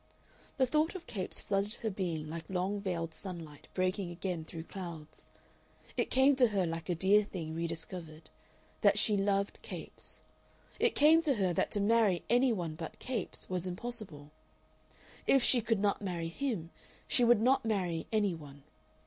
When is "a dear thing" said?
6.89-7.53